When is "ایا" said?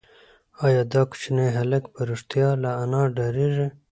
0.65-0.81